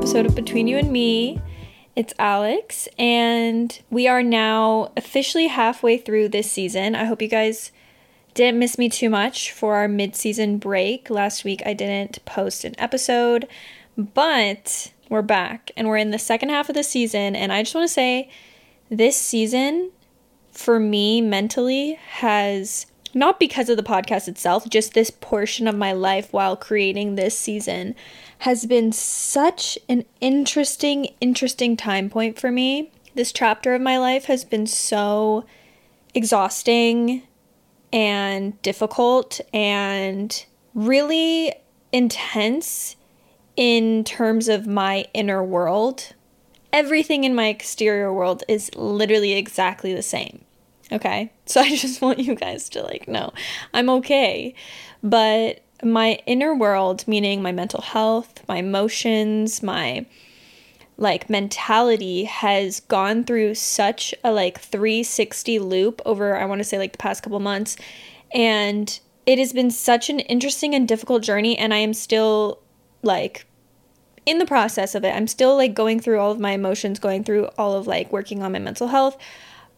[0.00, 1.42] Episode of Between You and Me.
[1.94, 6.94] It's Alex, and we are now officially halfway through this season.
[6.94, 7.70] I hope you guys
[8.32, 11.10] didn't miss me too much for our mid season break.
[11.10, 13.46] Last week I didn't post an episode,
[13.98, 17.36] but we're back and we're in the second half of the season.
[17.36, 18.30] And I just want to say
[18.88, 19.90] this season
[20.50, 25.92] for me mentally has not because of the podcast itself, just this portion of my
[25.92, 27.94] life while creating this season
[28.40, 32.90] has been such an interesting, interesting time point for me.
[33.14, 35.44] This chapter of my life has been so
[36.14, 37.22] exhausting
[37.92, 41.52] and difficult and really
[41.92, 42.96] intense
[43.56, 46.14] in terms of my inner world.
[46.72, 50.44] Everything in my exterior world is literally exactly the same.
[50.90, 51.30] Okay.
[51.50, 53.32] So I just want you guys to like know
[53.74, 54.54] I'm okay.
[55.02, 60.06] But my inner world, meaning my mental health, my emotions, my
[61.00, 66.76] like mentality has gone through such a like 360 loop over I want to say
[66.76, 67.76] like the past couple months
[68.34, 72.60] and it has been such an interesting and difficult journey and I am still
[73.02, 73.46] like
[74.26, 75.14] in the process of it.
[75.16, 78.42] I'm still like going through all of my emotions, going through all of like working
[78.42, 79.16] on my mental health.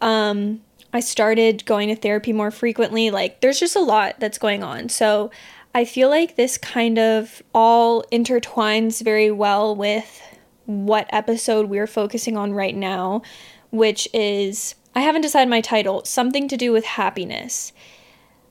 [0.01, 3.11] Um I started going to therapy more frequently.
[3.11, 4.91] Like, there's just a lot that's going on.
[4.91, 5.31] So,
[5.75, 10.21] I feel like this kind of all intertwines very well with
[10.67, 13.23] what episode we're focusing on right now,
[13.71, 17.73] which is I haven't decided my title, something to do with happiness.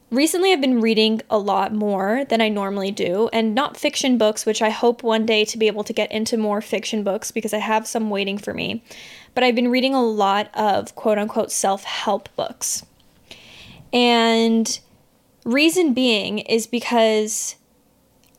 [0.10, 4.46] Recently, I've been reading a lot more than I normally do, and not fiction books,
[4.46, 7.54] which I hope one day to be able to get into more fiction books because
[7.54, 8.84] I have some waiting for me.
[9.34, 12.84] But I've been reading a lot of quote unquote self help books.
[13.94, 14.80] And
[15.44, 17.56] reason being is because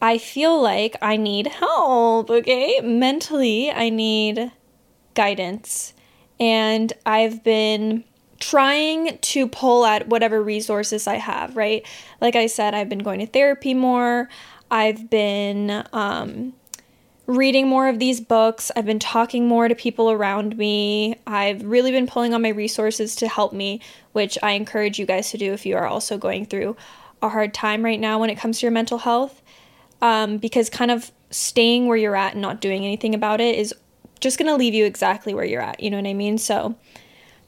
[0.01, 2.81] I feel like I need help, okay?
[2.83, 4.51] Mentally, I need
[5.15, 5.95] guidance.
[6.41, 8.05] And I've been
[8.41, 11.87] trying to pull at whatever resources I have, right?
[12.21, 14.29] Like I said, I've been going to therapy more.
[14.69, 16.55] I've been um,
[17.27, 18.71] reading more of these books.
[18.75, 21.17] I've been talking more to people around me.
[21.27, 23.81] I've really been pulling on my resources to help me,
[24.13, 26.77] which I encourage you guys to do if you are also going through
[27.23, 29.41] a hard time right now when it comes to your mental health.
[30.01, 33.73] Um, because kind of staying where you're at and not doing anything about it is
[34.21, 35.81] just going to leave you exactly where you're at.
[35.81, 36.39] You know what I mean?
[36.39, 36.77] So,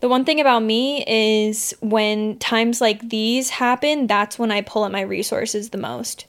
[0.01, 4.85] the one thing about me is when times like these happen, that's when I pull
[4.85, 6.27] at my resources the most.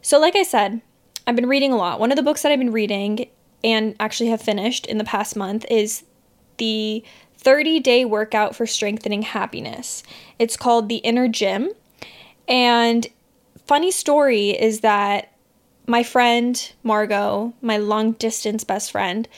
[0.00, 0.80] So, like I said,
[1.28, 2.00] I've been reading a lot.
[2.00, 3.28] One of the books that I've been reading
[3.62, 6.04] and actually have finished in the past month is
[6.56, 7.04] the
[7.36, 10.02] 30 day workout for strengthening happiness.
[10.38, 11.68] It's called The Inner Gym.
[12.48, 13.06] And
[13.66, 15.34] funny story is that
[15.86, 19.28] my friend Margot, my long distance best friend,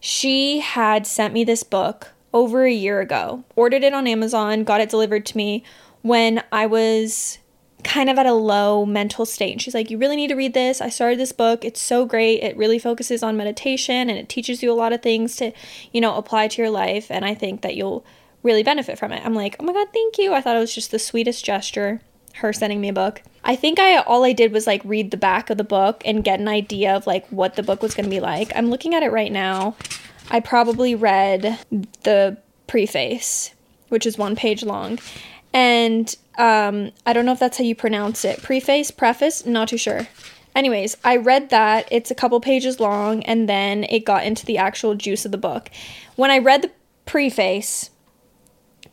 [0.00, 3.44] she had sent me this book over a year ago.
[3.54, 5.62] Ordered it on Amazon, got it delivered to me
[6.02, 7.38] when I was
[7.86, 9.52] kind of at a low mental state.
[9.52, 10.80] And she's like, You really need to read this.
[10.80, 11.64] I started this book.
[11.64, 12.42] It's so great.
[12.42, 15.52] It really focuses on meditation and it teaches you a lot of things to,
[15.92, 17.10] you know, apply to your life.
[17.10, 18.04] And I think that you'll
[18.42, 19.24] really benefit from it.
[19.24, 20.34] I'm like, Oh my God, thank you.
[20.34, 22.00] I thought it was just the sweetest gesture,
[22.34, 23.22] her sending me a book.
[23.44, 26.24] I think I all I did was like read the back of the book and
[26.24, 28.50] get an idea of like what the book was going to be like.
[28.56, 29.76] I'm looking at it right now.
[30.28, 31.56] I probably read
[32.02, 33.52] the preface,
[33.90, 34.98] which is one page long.
[35.52, 38.42] And um, I don't know if that's how you pronounce it.
[38.42, 40.06] Preface, preface, not too sure.
[40.54, 41.86] Anyways, I read that.
[41.90, 45.38] It's a couple pages long, and then it got into the actual juice of the
[45.38, 45.70] book.
[46.16, 46.70] When I read the
[47.04, 47.90] preface,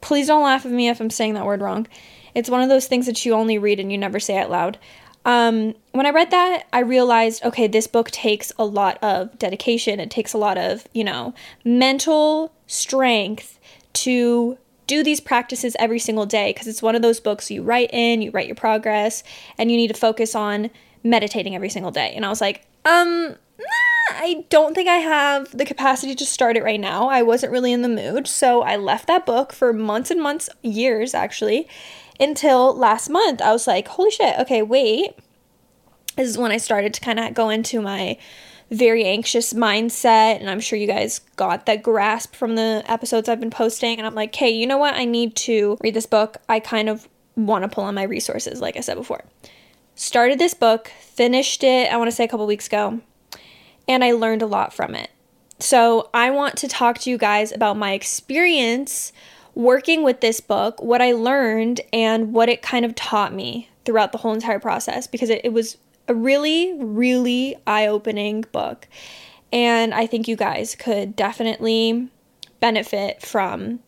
[0.01, 1.87] please don't laugh at me if I'm saying that word wrong.
[2.35, 4.77] It's one of those things that you only read and you never say out loud.
[5.25, 9.99] Um, when I read that, I realized okay, this book takes a lot of dedication.
[9.99, 11.33] It takes a lot of, you know,
[11.63, 13.59] mental strength
[13.93, 14.57] to
[14.87, 18.21] do these practices every single day because it's one of those books you write in,
[18.21, 19.23] you write your progress,
[19.57, 20.69] and you need to focus on
[21.03, 22.13] meditating every single day.
[22.15, 26.57] And I was like, um, nah, I don't think I have the capacity to start
[26.57, 27.09] it right now.
[27.09, 28.27] I wasn't really in the mood.
[28.27, 31.67] So I left that book for months and months, years actually,
[32.19, 33.41] until last month.
[33.41, 35.15] I was like, holy shit, okay, wait.
[36.15, 38.17] This is when I started to kind of go into my
[38.71, 40.39] very anxious mindset.
[40.39, 43.97] And I'm sure you guys got that grasp from the episodes I've been posting.
[43.97, 44.95] And I'm like, hey, you know what?
[44.95, 46.37] I need to read this book.
[46.49, 49.23] I kind of want to pull on my resources, like I said before.
[49.95, 52.99] Started this book, finished it, I want to say a couple weeks ago,
[53.87, 55.11] and I learned a lot from it.
[55.59, 59.13] So, I want to talk to you guys about my experience
[59.55, 64.11] working with this book, what I learned, and what it kind of taught me throughout
[64.11, 65.77] the whole entire process because it, it was
[66.07, 68.87] a really, really eye opening book.
[69.51, 72.09] And I think you guys could definitely
[72.59, 73.79] benefit from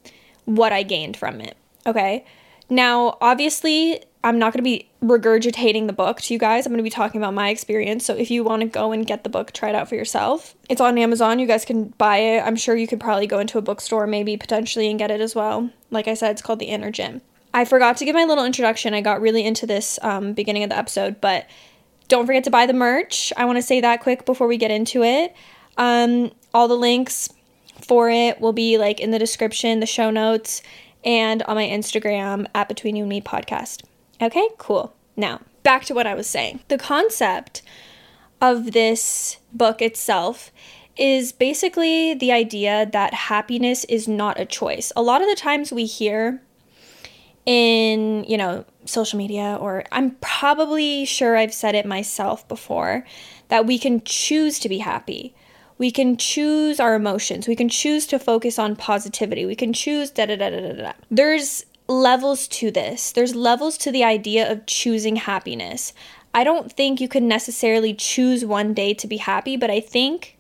[0.45, 1.57] what I gained from it.
[1.85, 2.25] Okay.
[2.69, 6.65] Now, obviously, I'm not going to be regurgitating the book to you guys.
[6.65, 8.05] I'm going to be talking about my experience.
[8.05, 10.55] So if you want to go and get the book, try it out for yourself.
[10.67, 11.37] It's on Amazon.
[11.37, 12.41] You guys can buy it.
[12.41, 15.35] I'm sure you could probably go into a bookstore, maybe potentially, and get it as
[15.35, 15.69] well.
[15.91, 17.21] Like I said, it's called The Inner Gym.
[17.53, 18.93] I forgot to give my little introduction.
[18.93, 21.45] I got really into this um, beginning of the episode, but
[22.07, 23.33] don't forget to buy the merch.
[23.37, 25.35] I want to say that quick before we get into it.
[25.77, 27.29] Um, all the links
[27.81, 30.61] for it will be like in the description, the show notes,
[31.03, 33.83] and on my Instagram at Between You and Me podcast.
[34.21, 34.95] Okay, cool.
[35.15, 36.61] Now, back to what I was saying.
[36.67, 37.61] The concept
[38.41, 40.51] of this book itself
[40.97, 44.91] is basically the idea that happiness is not a choice.
[44.95, 46.41] A lot of the times we hear
[47.45, 53.05] in, you know, social media, or I'm probably sure I've said it myself before,
[53.49, 55.35] that we can choose to be happy.
[55.77, 57.47] We can choose our emotions.
[57.47, 59.45] We can choose to focus on positivity.
[59.45, 60.93] We can choose da da da da da.
[61.11, 63.11] There's levels to this.
[63.11, 65.93] There's levels to the idea of choosing happiness.
[66.33, 70.37] I don't think you can necessarily choose one day to be happy, but I think,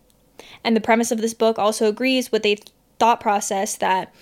[0.63, 2.57] and the premise of this book also agrees with a
[2.99, 4.13] thought process that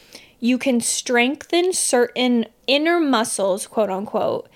[0.44, 4.50] you can strengthen certain inner muscles, quote unquote.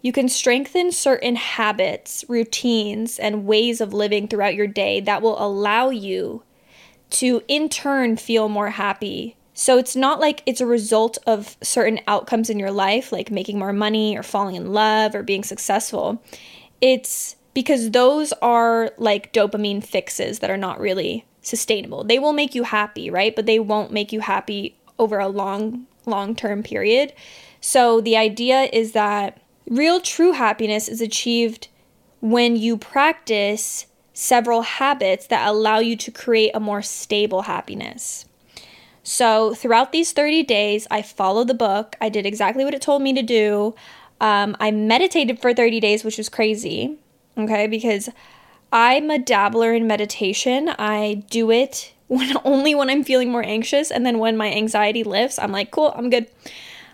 [0.00, 5.36] You can strengthen certain habits, routines, and ways of living throughout your day that will
[5.38, 6.42] allow you
[7.10, 9.36] to, in turn, feel more happy.
[9.52, 13.58] So it's not like it's a result of certain outcomes in your life, like making
[13.58, 16.22] more money or falling in love or being successful.
[16.80, 22.02] It's because those are like dopamine fixes that are not really sustainable.
[22.02, 23.36] They will make you happy, right?
[23.36, 27.12] But they won't make you happy over a long, long term period.
[27.60, 31.68] So the idea is that real true happiness is achieved
[32.20, 38.26] when you practice several habits that allow you to create a more stable happiness.
[39.06, 41.94] So, throughout these 30 days, I followed the book.
[42.00, 43.74] I did exactly what it told me to do.
[44.20, 46.96] Um, I meditated for 30 days, which was crazy,
[47.36, 48.08] okay, because
[48.72, 50.70] I'm a dabbler in meditation.
[50.78, 55.04] I do it when only when I'm feeling more anxious, and then when my anxiety
[55.04, 56.28] lifts, I'm like, cool, I'm good.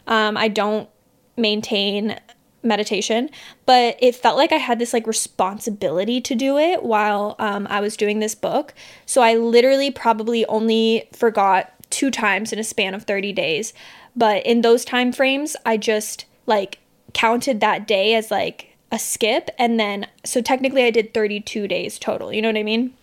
[0.06, 0.88] Um, I don't
[1.36, 2.18] maintain
[2.62, 3.30] meditation,
[3.64, 7.80] but it felt like I had this like responsibility to do it while um, I
[7.80, 8.74] was doing this book.
[9.06, 13.72] So I literally probably only forgot two times in a span of 30 days.
[14.14, 16.78] But in those time frames, I just like
[17.14, 19.50] counted that day as like a skip.
[19.58, 22.32] And then, so technically, I did 32 days total.
[22.32, 22.94] You know what I mean?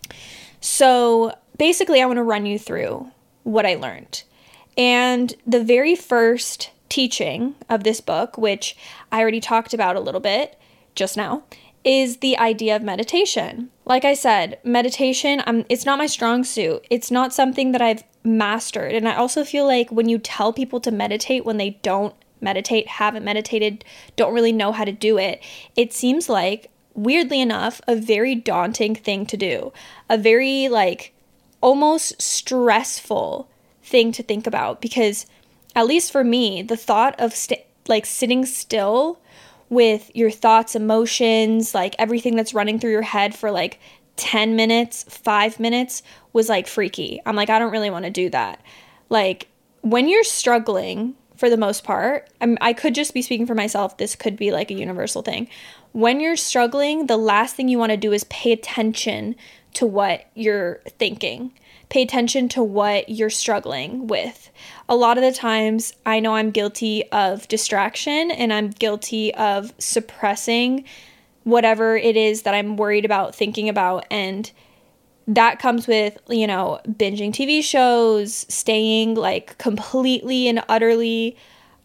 [0.59, 3.11] So basically, I want to run you through
[3.43, 4.23] what I learned.
[4.77, 8.77] And the very first teaching of this book, which
[9.11, 10.59] I already talked about a little bit
[10.95, 11.43] just now,
[11.83, 13.69] is the idea of meditation.
[13.85, 16.85] Like I said, meditation, um, it's not my strong suit.
[16.89, 18.93] It's not something that I've mastered.
[18.93, 22.87] And I also feel like when you tell people to meditate when they don't meditate,
[22.87, 25.41] haven't meditated, don't really know how to do it,
[25.75, 29.71] it seems like, weirdly enough, a very daunting thing to do.
[30.09, 31.13] A very, like,
[31.61, 33.49] almost stressful
[33.83, 35.25] thing to think about because
[35.75, 39.19] at least for me the thought of st- like sitting still
[39.69, 43.79] with your thoughts emotions like everything that's running through your head for like
[44.17, 47.21] 10 minutes 5 minutes was like freaky.
[47.25, 48.61] I'm like i don't really want to do that.
[49.09, 49.47] Like
[49.81, 53.97] when you're struggling for the most part I'm, i could just be speaking for myself
[53.97, 55.47] this could be like a universal thing
[55.93, 59.35] when you're struggling the last thing you want to do is pay attention
[59.77, 61.53] to what you're thinking.
[61.89, 64.49] Pay attention to what you're struggling with.
[64.89, 69.71] A lot of the times, I know I'm guilty of distraction and I'm guilty of
[69.77, 70.83] suppressing
[71.43, 74.07] whatever it is that I'm worried about thinking about.
[74.09, 74.51] And
[75.27, 81.35] that comes with, you know, binging TV shows, staying like completely and utterly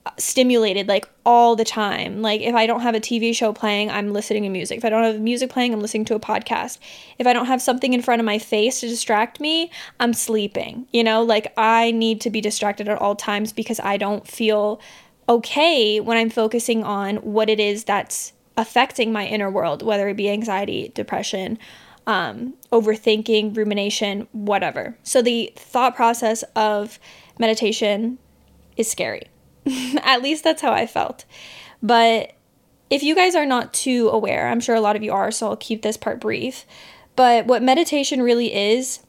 [0.07, 2.23] uh, stimulated like all the time.
[2.23, 4.79] Like if I don't have a TV show playing, I'm listening to music.
[4.79, 6.79] If I don't have music playing, I'm listening to a podcast.
[7.19, 10.87] If I don't have something in front of my face to distract me, I'm sleeping.
[10.93, 14.81] You know, like I need to be distracted at all times because I don't feel
[15.29, 20.17] okay when I'm focusing on what it is that's affecting my inner world, whether it
[20.17, 21.59] be anxiety, depression,
[22.07, 24.97] um, overthinking, rumination, whatever.
[25.03, 26.99] So the thought process of
[27.39, 28.19] meditation
[28.77, 29.29] is scary
[30.03, 31.25] At least that's how I felt.
[31.83, 32.33] But
[32.91, 35.49] if you guys are not too aware, I'm sure a lot of you are, so
[35.49, 36.65] I'll keep this part brief.
[37.17, 39.01] But what meditation really is,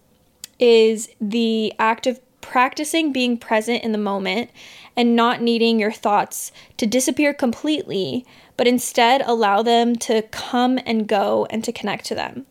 [0.59, 4.51] is the act of practicing being present in the moment
[4.95, 8.25] and not needing your thoughts to disappear completely,
[8.57, 12.45] but instead allow them to come and go and to connect to them.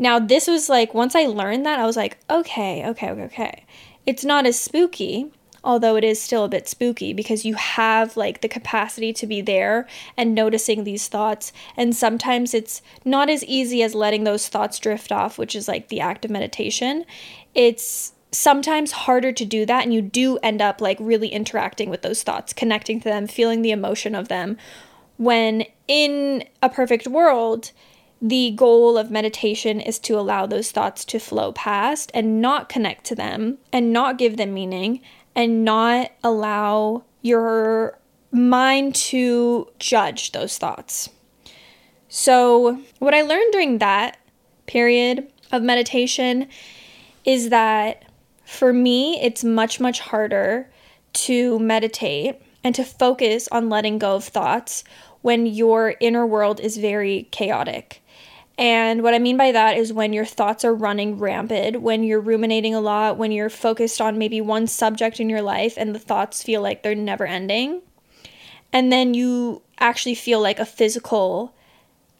[0.00, 3.64] Now, this was like, once I learned that, I was like, okay, okay, okay, okay.
[4.06, 5.30] It's not as spooky
[5.62, 9.40] although it is still a bit spooky because you have like the capacity to be
[9.40, 11.52] there and noticing these thoughts.
[11.76, 15.88] And sometimes it's not as easy as letting those thoughts drift off which is like
[15.88, 17.04] the act of meditation.
[17.54, 22.02] It's sometimes harder to do that and you do end up like really interacting with
[22.02, 24.56] those thoughts connecting to them feeling the emotion of them.
[25.16, 27.72] When in a perfect world
[28.22, 33.04] the goal of meditation is to allow those thoughts to flow past and not connect
[33.06, 35.00] to them and not give them meaning
[35.34, 37.98] and not allow your
[38.32, 41.08] mind to judge those thoughts.
[42.08, 44.18] So, what I learned during that
[44.66, 46.48] period of meditation
[47.24, 48.04] is that
[48.44, 50.68] for me, it's much, much harder
[51.12, 54.84] to meditate and to focus on letting go of thoughts
[55.22, 57.99] when your inner world is very chaotic.
[58.60, 62.20] And what I mean by that is when your thoughts are running rampant, when you're
[62.20, 65.98] ruminating a lot, when you're focused on maybe one subject in your life and the
[65.98, 67.80] thoughts feel like they're never ending.
[68.70, 71.54] And then you actually feel like a physical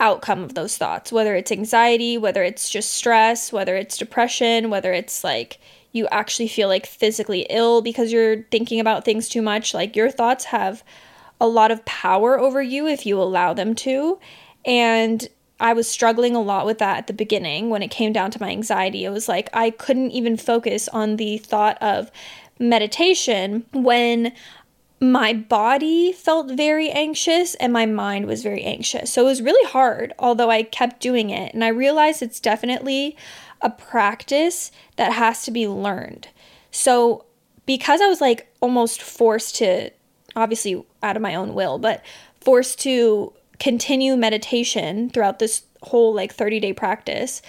[0.01, 4.95] outcome of those thoughts, whether it's anxiety, whether it's just stress, whether it's depression, whether
[4.95, 5.59] it's like
[5.93, 9.75] you actually feel like physically ill because you're thinking about things too much.
[9.75, 10.83] Like your thoughts have
[11.39, 14.19] a lot of power over you if you allow them to.
[14.65, 15.29] And
[15.61, 18.41] I was struggling a lot with that at the beginning when it came down to
[18.41, 19.05] my anxiety.
[19.05, 22.11] It was like I couldn't even focus on the thought of
[22.59, 24.33] meditation when
[25.01, 29.13] my body felt very anxious and my mind was very anxious.
[29.13, 31.55] So it was really hard, although I kept doing it.
[31.55, 33.17] And I realized it's definitely
[33.63, 36.29] a practice that has to be learned.
[36.71, 37.25] So
[37.65, 39.91] because I was like almost forced to,
[40.37, 42.03] obviously out of my own will, but
[42.41, 47.41] forced to continue meditation throughout this whole like 30 day practice,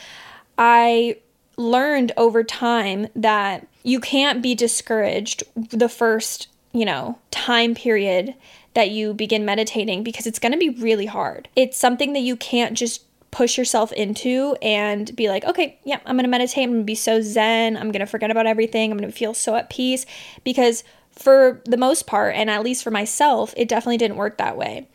[0.58, 1.18] I
[1.58, 8.36] learned over time that you can't be discouraged the first, you know, time period
[8.74, 11.50] that you begin meditating because it's going to be really hard.
[11.56, 16.15] It's something that you can't just push yourself into and be like, okay, yeah, I'm
[16.15, 16.63] going to meditate.
[16.63, 17.77] I'm going to be so zen.
[17.77, 18.91] I'm going to forget about everything.
[18.91, 20.06] I'm going to feel so at peace
[20.44, 24.58] because for the most part, and at least for myself, it definitely didn't work that
[24.58, 24.88] way.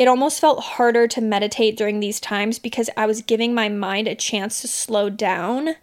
[0.00, 4.08] It almost felt harder to meditate during these times because I was giving my mind
[4.08, 5.76] a chance to slow down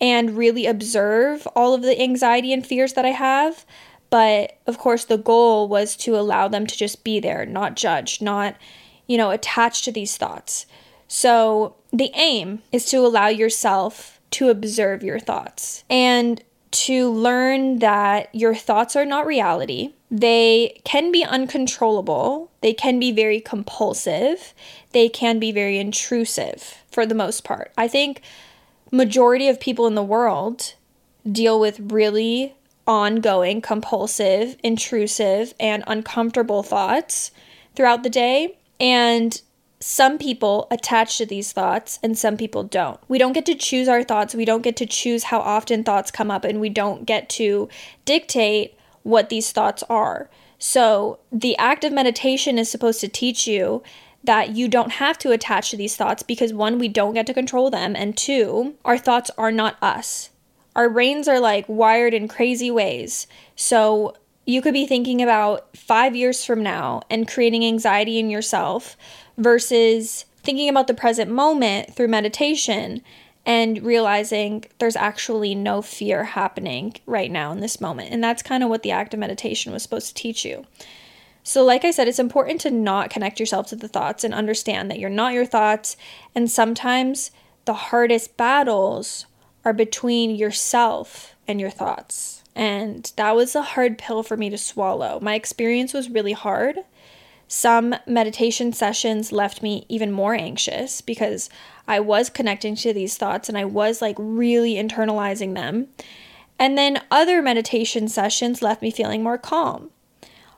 [0.00, 3.64] and really observe all of the anxiety and fears that I have.
[4.10, 8.20] But of course, the goal was to allow them to just be there, not judge,
[8.20, 8.56] not,
[9.06, 10.66] you know, attached to these thoughts.
[11.06, 16.42] So the aim is to allow yourself to observe your thoughts and
[16.74, 19.92] to learn that your thoughts are not reality.
[20.10, 24.52] They can be uncontrollable, they can be very compulsive,
[24.90, 27.72] they can be very intrusive for the most part.
[27.78, 28.22] I think
[28.90, 30.74] majority of people in the world
[31.30, 32.54] deal with really
[32.86, 37.30] ongoing compulsive, intrusive and uncomfortable thoughts
[37.76, 38.58] throughout the day.
[38.80, 39.40] And
[39.86, 42.98] some people attach to these thoughts and some people don't.
[43.06, 44.34] We don't get to choose our thoughts.
[44.34, 47.68] We don't get to choose how often thoughts come up and we don't get to
[48.06, 50.30] dictate what these thoughts are.
[50.58, 53.82] So, the act of meditation is supposed to teach you
[54.24, 57.34] that you don't have to attach to these thoughts because one, we don't get to
[57.34, 60.30] control them, and two, our thoughts are not us.
[60.74, 63.26] Our brains are like wired in crazy ways.
[63.54, 64.14] So,
[64.46, 68.96] you could be thinking about five years from now and creating anxiety in yourself
[69.36, 73.02] versus thinking about the present moment through meditation
[73.46, 78.10] and realizing there's actually no fear happening right now in this moment.
[78.12, 80.64] And that's kind of what the act of meditation was supposed to teach you.
[81.42, 84.90] So, like I said, it's important to not connect yourself to the thoughts and understand
[84.90, 85.94] that you're not your thoughts.
[86.34, 87.30] And sometimes
[87.66, 89.26] the hardest battles
[89.62, 92.42] are between yourself and your thoughts.
[92.54, 95.20] And that was a hard pill for me to swallow.
[95.20, 96.78] My experience was really hard.
[97.56, 101.48] Some meditation sessions left me even more anxious because
[101.86, 105.86] I was connecting to these thoughts and I was like really internalizing them.
[106.58, 109.90] And then other meditation sessions left me feeling more calm.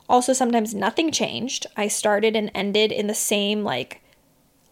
[0.09, 1.67] Also, sometimes nothing changed.
[1.77, 4.01] I started and ended in the same like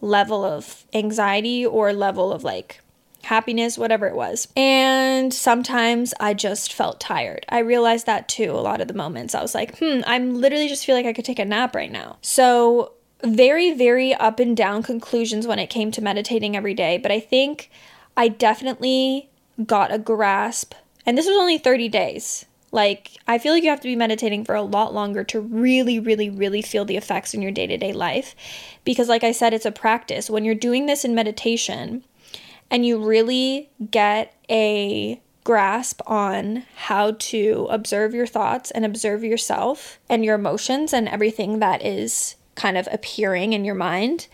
[0.00, 2.80] level of anxiety or level of like
[3.26, 4.48] happiness, whatever it was.
[4.56, 7.44] And sometimes I just felt tired.
[7.48, 9.34] I realized that too a lot of the moments.
[9.34, 11.92] I was like, hmm, I'm literally just feel like I could take a nap right
[11.92, 12.16] now.
[12.22, 12.92] So,
[13.22, 16.98] very, very up and down conclusions when it came to meditating every day.
[16.98, 17.70] But I think
[18.16, 19.30] I definitely
[19.64, 20.74] got a grasp,
[21.06, 22.44] and this was only 30 days.
[22.72, 25.98] Like, I feel like you have to be meditating for a lot longer to really,
[25.98, 28.34] really, really feel the effects in your day to day life.
[28.84, 30.28] Because, like I said, it's a practice.
[30.28, 32.04] When you're doing this in meditation,
[32.70, 40.00] and you really get a grasp on how to observe your thoughts and observe yourself
[40.08, 44.26] and your emotions and everything that is kind of appearing in your mind,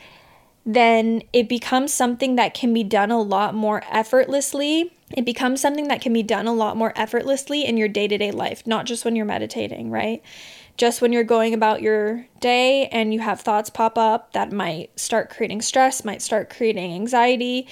[0.64, 4.92] then it becomes something that can be done a lot more effortlessly.
[5.14, 8.16] It becomes something that can be done a lot more effortlessly in your day to
[8.16, 10.22] day life, not just when you're meditating, right?
[10.78, 14.98] Just when you're going about your day and you have thoughts pop up that might
[14.98, 17.66] start creating stress, might start creating anxiety,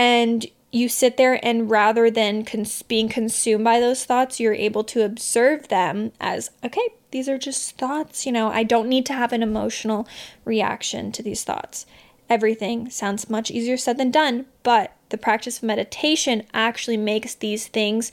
[0.00, 4.82] and you sit there and rather than cons- being consumed by those thoughts, you're able
[4.82, 8.24] to observe them as, okay, these are just thoughts.
[8.24, 10.08] You know, I don't need to have an emotional
[10.46, 11.84] reaction to these thoughts.
[12.30, 17.66] Everything sounds much easier said than done, but the practice of meditation actually makes these
[17.66, 18.10] things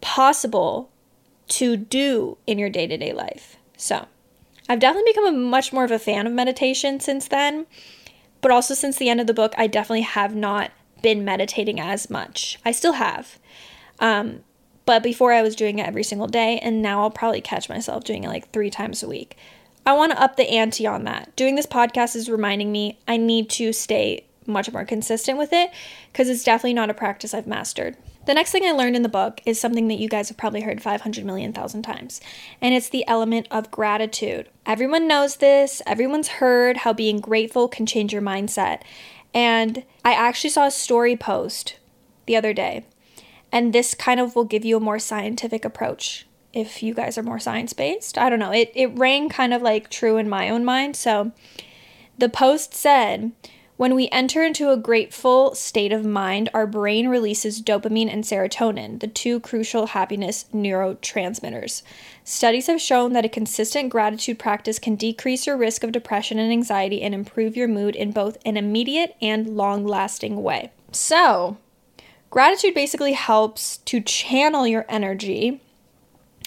[0.00, 0.90] possible
[1.46, 3.58] to do in your day to day life.
[3.76, 4.06] So,
[4.68, 7.66] I've definitely become a much more of a fan of meditation since then,
[8.40, 10.72] but also since the end of the book, I definitely have not
[11.06, 12.58] been meditating as much.
[12.64, 13.38] I still have.
[14.00, 14.40] Um,
[14.86, 18.02] but before I was doing it every single day, and now I'll probably catch myself
[18.02, 19.36] doing it like three times a week.
[19.86, 21.36] I want to up the ante on that.
[21.36, 25.70] Doing this podcast is reminding me I need to stay much more consistent with it
[26.10, 27.96] because it's definitely not a practice I've mastered.
[28.26, 30.62] The next thing I learned in the book is something that you guys have probably
[30.62, 32.20] heard 500 million thousand times,
[32.60, 34.48] and it's the element of gratitude.
[34.66, 38.82] Everyone knows this, everyone's heard how being grateful can change your mindset.
[39.34, 41.78] And I actually saw a story post
[42.26, 42.86] the other day,
[43.52, 47.22] and this kind of will give you a more scientific approach if you guys are
[47.22, 48.16] more science based.
[48.16, 48.52] I don't know.
[48.52, 50.96] It, it rang kind of like true in my own mind.
[50.96, 51.32] So
[52.16, 53.32] the post said,
[53.76, 59.00] when we enter into a grateful state of mind, our brain releases dopamine and serotonin,
[59.00, 61.82] the two crucial happiness neurotransmitters.
[62.24, 66.50] Studies have shown that a consistent gratitude practice can decrease your risk of depression and
[66.50, 70.72] anxiety and improve your mood in both an immediate and long lasting way.
[70.90, 71.58] So,
[72.30, 75.60] gratitude basically helps to channel your energy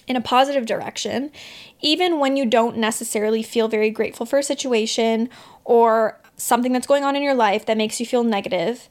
[0.08, 1.32] in a positive direction,
[1.80, 5.30] even when you don't necessarily feel very grateful for a situation
[5.64, 8.90] or something that's going on in your life that makes you feel negative,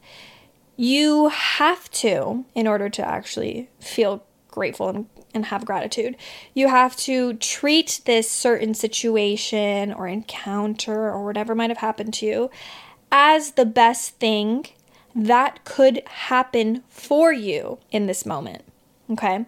[0.76, 6.16] you have to, in order to actually feel grateful and, and have gratitude,
[6.54, 12.26] you have to treat this certain situation or encounter or whatever might have happened to
[12.26, 12.50] you
[13.10, 14.66] as the best thing
[15.14, 18.62] that could happen for you in this moment.
[19.10, 19.46] Okay.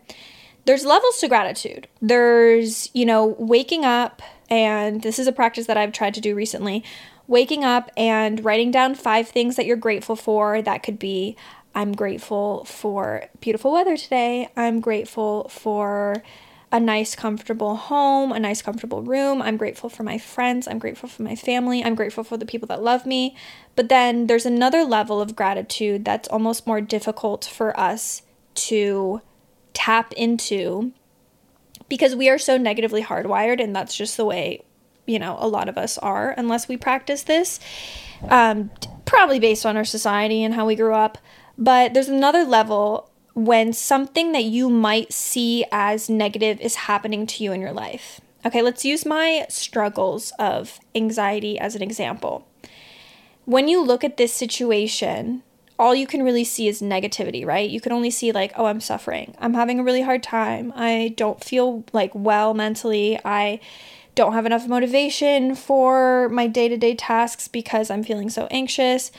[0.64, 1.86] There's levels to gratitude.
[2.02, 6.34] There's, you know, waking up, and this is a practice that I've tried to do
[6.34, 6.84] recently
[7.31, 10.61] waking up and writing down five things that you're grateful for.
[10.61, 11.37] That could be
[11.73, 14.49] I'm grateful for beautiful weather today.
[14.57, 16.25] I'm grateful for
[16.73, 19.40] a nice, comfortable home, a nice, comfortable room.
[19.40, 20.66] I'm grateful for my friends.
[20.66, 21.85] I'm grateful for my family.
[21.85, 23.37] I'm grateful for the people that love me.
[23.77, 28.23] But then there's another level of gratitude that's almost more difficult for us
[28.55, 29.21] to
[29.73, 30.93] tap into
[31.88, 34.64] because we are so negatively hardwired, and that's just the way
[35.11, 37.61] you know, a lot of us are unless we practice this.
[38.29, 38.70] Um,
[39.05, 41.18] probably based on our society and how we grew up.
[41.59, 47.44] But there's another level when something that you might see as negative is happening to
[47.44, 48.20] you in your life.
[48.46, 52.46] Okay, let's use my struggles of anxiety as an example.
[53.44, 55.42] When you look at this situation,
[55.79, 57.68] all you can really see is negativity, right?
[57.68, 59.35] You can only see, like, oh, I'm suffering.
[59.38, 60.73] I'm having a really hard time.
[60.77, 63.18] I don't feel like well mentally.
[63.25, 63.61] I
[64.14, 69.12] don't have enough motivation for my day to day tasks because I'm feeling so anxious.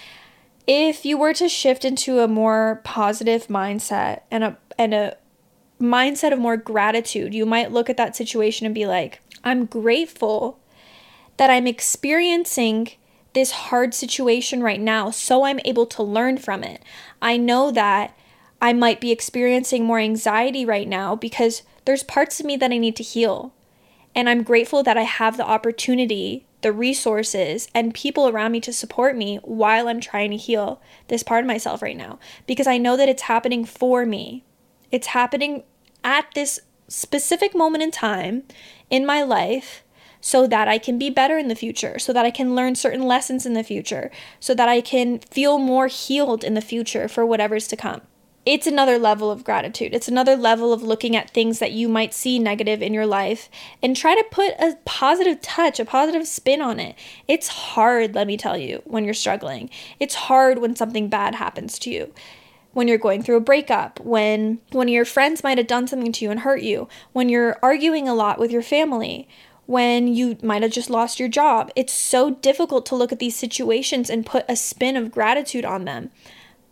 [0.67, 5.17] If you were to shift into a more positive mindset and a and a
[5.80, 10.60] mindset of more gratitude, you might look at that situation and be like, I'm grateful
[11.38, 12.89] that I'm experiencing
[13.34, 16.84] this hard situation right now, so I'm able to learn from it.
[17.21, 18.15] I know that
[18.62, 22.77] I might be experiencing more anxiety right now because there's parts of me that I
[22.77, 23.54] need to heal.
[24.13, 28.74] And I'm grateful that I have the opportunity, the resources, and people around me to
[28.74, 32.78] support me while I'm trying to heal this part of myself right now because I
[32.78, 34.43] know that it's happening for me.
[34.91, 35.63] It's happening
[36.04, 38.43] at this specific moment in time
[38.89, 39.84] in my life
[40.19, 43.02] so that I can be better in the future, so that I can learn certain
[43.02, 47.26] lessons in the future, so that I can feel more healed in the future for
[47.26, 48.02] whatever's to come
[48.45, 49.93] it's another level of gratitude.
[49.93, 53.49] It's another level of looking at things that you might see negative in your life
[53.84, 56.95] and try to put a positive touch, a positive spin on it.
[57.27, 59.69] It's hard, let me tell you, when you're struggling.
[59.99, 62.13] It's hard when something bad happens to you.
[62.73, 66.12] When you're going through a breakup, when one of your friends might have done something
[66.13, 69.27] to you and hurt you, when you're arguing a lot with your family,
[69.67, 71.71] when you might have just lost your job.
[71.75, 75.86] It's so difficult to look at these situations and put a spin of gratitude on
[75.86, 76.10] them.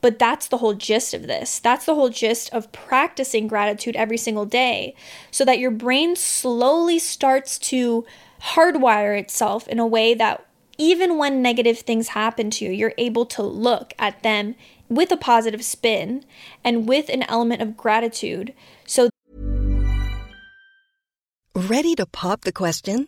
[0.01, 1.59] But that's the whole gist of this.
[1.59, 4.95] That's the whole gist of practicing gratitude every single day
[5.31, 8.05] so that your brain slowly starts to
[8.41, 10.45] hardwire itself in a way that
[10.77, 14.55] even when negative things happen to you, you're able to look at them
[14.87, 16.23] with a positive spin
[16.63, 18.53] and with an element of gratitude.
[18.85, 19.09] So,
[21.53, 23.07] ready to pop the question?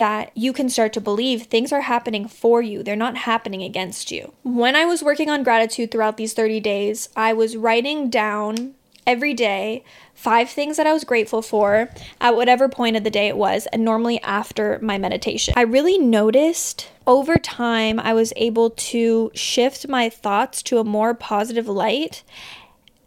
[0.00, 4.10] That you can start to believe things are happening for you, they're not happening against
[4.10, 4.32] you.
[4.42, 8.74] When I was working on gratitude throughout these 30 days, I was writing down
[9.06, 9.84] every day
[10.14, 13.66] five things that I was grateful for at whatever point of the day it was,
[13.72, 15.54] and normally after my meditation.
[15.56, 21.12] I really noticed over time I was able to shift my thoughts to a more
[21.14, 22.22] positive light.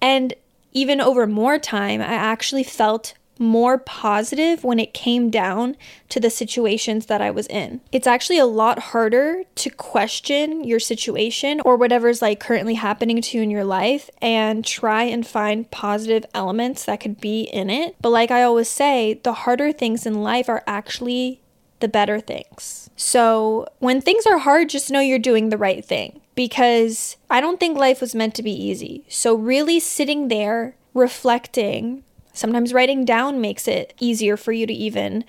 [0.01, 0.33] And
[0.73, 5.75] even over more time, I actually felt more positive when it came down
[6.09, 7.81] to the situations that I was in.
[7.91, 13.37] It's actually a lot harder to question your situation or whatever's like currently happening to
[13.37, 17.95] you in your life and try and find positive elements that could be in it.
[18.01, 21.41] But like I always say, the harder things in life are actually
[21.79, 22.89] the better things.
[22.95, 27.59] So when things are hard, just know you're doing the right thing because I don't
[27.59, 29.03] think life was meant to be easy.
[29.09, 32.03] So really sitting there reflecting
[32.33, 35.23] Sometimes writing down makes it easier for you to even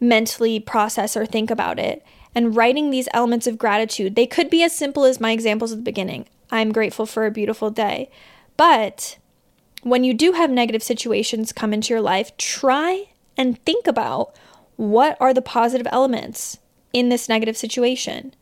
[0.00, 2.04] mentally process or think about it.
[2.34, 5.78] And writing these elements of gratitude, they could be as simple as my examples at
[5.78, 6.26] the beginning.
[6.50, 8.10] I'm grateful for a beautiful day.
[8.56, 9.18] But
[9.82, 14.36] when you do have negative situations come into your life, try and think about
[14.76, 16.58] what are the positive elements
[16.92, 18.34] in this negative situation?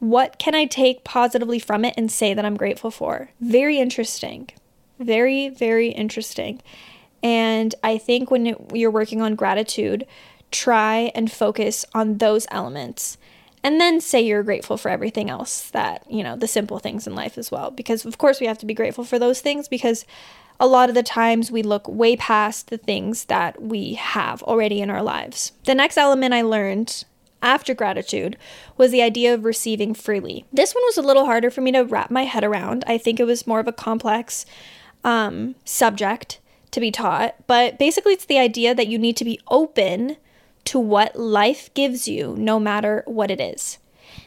[0.00, 3.30] What can I take positively from it and say that I'm grateful for?
[3.40, 4.50] Very interesting.
[4.98, 6.60] Very, very interesting.
[7.22, 10.06] And I think when you're working on gratitude,
[10.50, 13.18] try and focus on those elements.
[13.64, 17.14] And then say you're grateful for everything else that, you know, the simple things in
[17.14, 17.70] life as well.
[17.70, 20.04] Because, of course, we have to be grateful for those things because
[20.60, 24.80] a lot of the times we look way past the things that we have already
[24.80, 25.52] in our lives.
[25.64, 27.04] The next element I learned
[27.42, 28.36] after gratitude
[28.76, 30.44] was the idea of receiving freely.
[30.52, 32.84] This one was a little harder for me to wrap my head around.
[32.86, 34.44] I think it was more of a complex
[35.04, 39.40] um, subject to be taught, but basically, it's the idea that you need to be
[39.48, 40.16] open
[40.64, 43.78] to what life gives you, no matter what it is.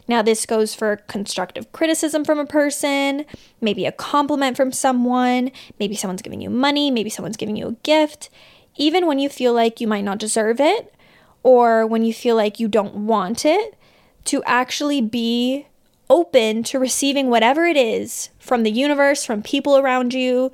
[0.08, 3.26] Now, this goes for constructive criticism from a person,
[3.62, 7.76] maybe a compliment from someone, maybe someone's giving you money, maybe someone's giving you a
[7.84, 8.30] gift,
[8.76, 10.94] even when you feel like you might not deserve it
[11.44, 13.76] or when you feel like you don't want it,
[14.26, 15.66] to actually be
[16.10, 20.52] open to receiving whatever it is from the universe, from people around you.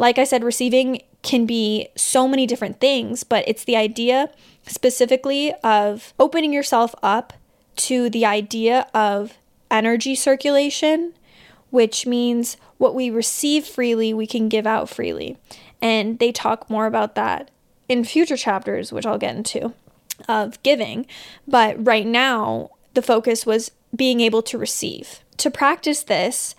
[0.00, 4.30] Like I said, receiving can be so many different things, but it's the idea
[4.66, 7.34] specifically of opening yourself up
[7.76, 9.34] to the idea of
[9.70, 11.12] energy circulation,
[11.68, 15.36] which means what we receive freely, we can give out freely.
[15.82, 17.50] And they talk more about that
[17.86, 19.74] in future chapters, which I'll get into,
[20.26, 21.04] of giving.
[21.46, 25.20] But right now, the focus was being able to receive.
[25.36, 26.54] To practice this,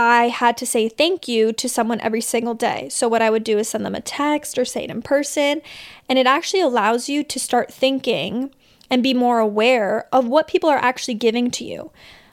[0.00, 2.88] I had to say thank you to someone every single day.
[2.88, 5.60] So, what I would do is send them a text or say it in person.
[6.08, 8.54] And it actually allows you to start thinking
[8.90, 11.90] and be more aware of what people are actually giving to you.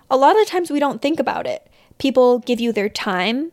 [0.10, 1.68] A lot of times we don't think about it.
[1.98, 3.52] People give you their time,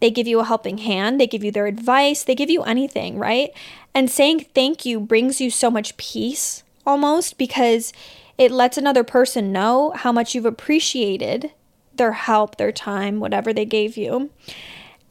[0.00, 3.18] They give you a helping hand, they give you their advice, they give you anything,
[3.18, 3.50] right?
[3.94, 7.92] And saying thank you brings you so much peace almost because
[8.38, 11.52] it lets another person know how much you've appreciated
[11.94, 14.30] their help, their time, whatever they gave you.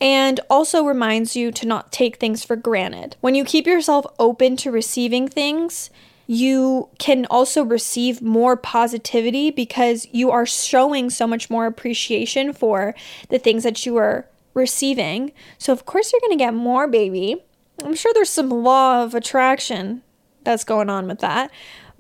[0.02, 3.18] And also reminds you to not take things for granted.
[3.20, 5.90] When you keep yourself open to receiving things,
[6.26, 12.94] you can also receive more positivity because you are showing so much more appreciation for
[13.30, 15.32] the things that you are receiving.
[15.58, 17.44] So, of course, you're going to get more, baby.
[17.84, 20.04] I'm sure there's some law of attraction
[20.50, 21.52] that's going on with that.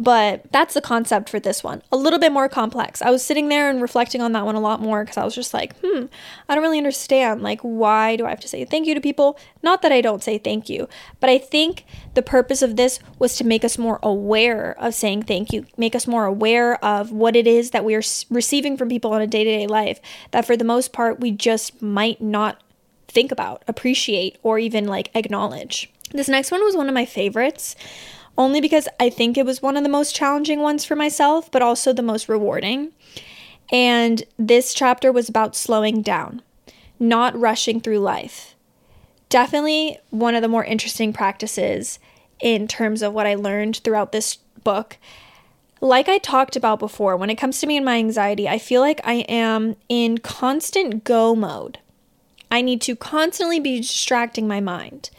[0.01, 1.83] But that's the concept for this one.
[1.91, 3.01] A little bit more complex.
[3.01, 5.35] I was sitting there and reflecting on that one a lot more because I was
[5.35, 6.05] just like, hmm,
[6.47, 7.43] I don't really understand.
[7.43, 9.37] Like, why do I have to say thank you to people?
[9.61, 10.87] Not that I don't say thank you,
[11.19, 15.23] but I think the purpose of this was to make us more aware of saying
[15.23, 18.87] thank you, make us more aware of what it is that we are receiving from
[18.87, 19.99] people in a day to day life
[20.31, 22.61] that for the most part we just might not
[23.09, 25.91] think about, appreciate, or even like acknowledge.
[26.11, 27.75] This next one was one of my favorites
[28.37, 31.61] only because I think it was one of the most challenging ones for myself, but
[31.61, 32.91] also the most rewarding.
[33.71, 36.41] And this chapter was about slowing down,
[36.99, 38.55] not rushing through life.
[39.29, 41.99] Definitely one of the more interesting practices
[42.39, 44.97] in terms of what I learned throughout this book.
[45.81, 48.81] Like I talked about before, when it comes to me and my anxiety, I feel
[48.81, 51.79] like I am in constant go mode.
[52.51, 55.09] I need to constantly be distracting my mind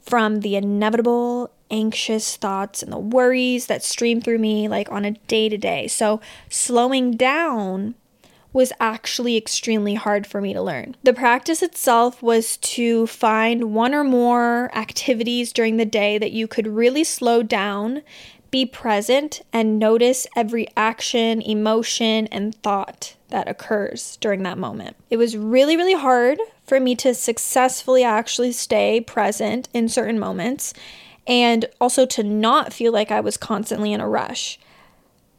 [0.00, 5.12] from the inevitable anxious thoughts and the worries that stream through me like on a
[5.12, 5.88] day to day.
[5.88, 7.94] So, slowing down
[8.52, 10.94] was actually extremely hard for me to learn.
[11.02, 16.46] The practice itself was to find one or more activities during the day that you
[16.46, 18.02] could really slow down,
[18.50, 24.96] be present, and notice every action, emotion, and thought that occurs during that moment.
[25.08, 30.74] It was really, really hard for me to successfully actually stay present in certain moments
[31.26, 34.58] and also to not feel like I was constantly in a rush.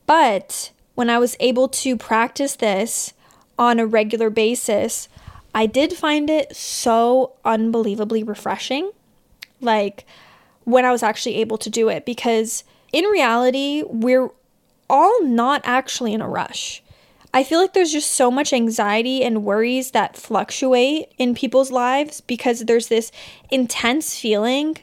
[0.06, 3.14] But when I was able to practice this
[3.58, 5.10] on a regular basis,
[5.54, 8.92] I did find it so unbelievably refreshing.
[9.62, 10.06] Like
[10.64, 14.30] when I was actually able to do it, because in reality, we're
[14.90, 16.82] all not actually in a rush.
[17.34, 22.22] I feel like there's just so much anxiety and worries that fluctuate in people's lives
[22.22, 23.12] because there's this
[23.50, 24.78] intense feeling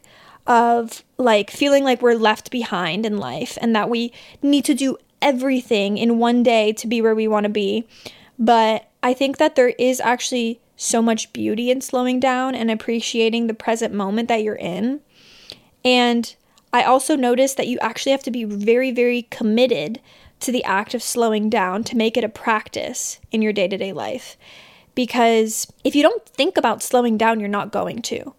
[0.46, 4.96] of like feeling like we're left behind in life and that we need to do
[5.22, 7.86] everything in one day to be where we want to be.
[8.38, 13.46] But I think that there is actually so much beauty in slowing down and appreciating
[13.46, 15.00] the present moment that you're in.
[15.84, 16.34] And
[16.72, 20.00] I also noticed that you actually have to be very, very committed
[20.40, 23.76] to the act of slowing down to make it a practice in your day to
[23.76, 24.36] day life.
[24.94, 28.34] Because if you don't think about slowing down, you're not going to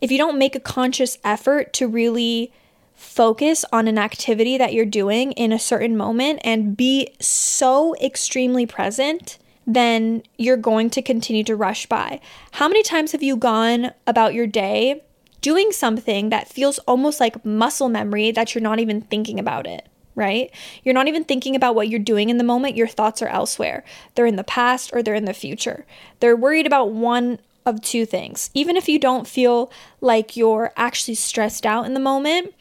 [0.00, 2.52] if you don't make a conscious effort to really
[2.94, 8.64] focus on an activity that you're doing in a certain moment and be so extremely
[8.64, 12.20] present, then you're going to continue to rush by.
[12.52, 15.02] How many times have you gone about your day
[15.42, 19.86] doing something that feels almost like muscle memory that you're not even thinking about it?
[20.14, 20.50] Right?
[20.82, 22.74] You're not even thinking about what you're doing in the moment.
[22.74, 23.84] Your thoughts are elsewhere.
[24.14, 25.84] They're in the past or they're in the future.
[26.20, 28.50] They're worried about one of two things.
[28.54, 32.54] Even if you don't feel like you're actually stressed out in the moment,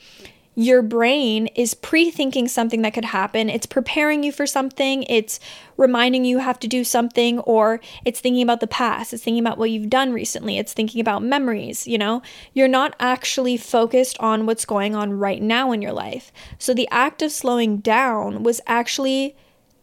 [0.55, 3.49] your brain is pre thinking something that could happen.
[3.49, 5.03] It's preparing you for something.
[5.03, 5.39] It's
[5.77, 9.13] reminding you have to do something, or it's thinking about the past.
[9.13, 10.57] It's thinking about what you've done recently.
[10.57, 11.85] It's thinking about memories.
[11.85, 12.21] You know,
[12.53, 16.31] you're not actually focused on what's going on right now in your life.
[16.57, 19.35] So the act of slowing down was actually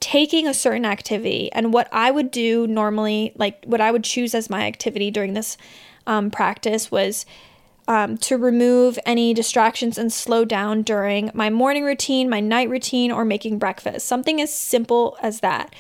[0.02, 4.34] taking a certain activity and what I would do normally, like what I would choose
[4.34, 5.56] as my activity during this
[6.08, 7.24] um, practice was
[7.86, 13.12] um, to remove any distractions and slow down during my morning routine, my night routine,
[13.12, 14.06] or making breakfast.
[14.08, 15.72] Something as simple as that.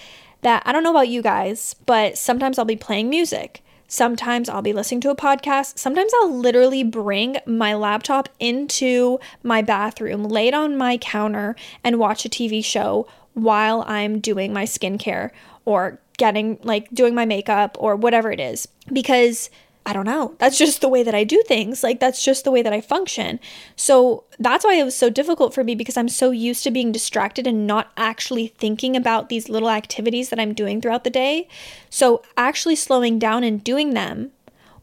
[0.42, 3.60] That I don't know about you guys, but sometimes I'll be playing music.
[3.88, 5.78] Sometimes I'll be listening to a podcast.
[5.78, 11.98] Sometimes I'll literally bring my laptop into my bathroom, lay it on my counter, and
[11.98, 15.30] watch a TV show while I'm doing my skincare
[15.64, 19.50] or getting like doing my makeup or whatever it is because
[19.84, 20.36] I don't know.
[20.38, 21.82] That's just the way that I do things.
[21.82, 23.40] Like, that's just the way that I function.
[23.74, 26.92] So, that's why it was so difficult for me because I'm so used to being
[26.92, 31.48] distracted and not actually thinking about these little activities that I'm doing throughout the day.
[31.90, 34.30] So, actually slowing down and doing them